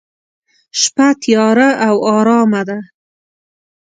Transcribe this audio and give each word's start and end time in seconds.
شپه 0.79 1.07
تیاره 1.21 1.69
او 1.87 1.95
ارامه 2.17 2.61
ده. 2.67 2.79